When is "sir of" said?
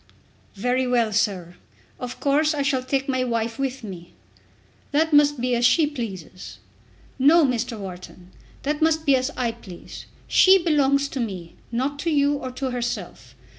1.13-2.19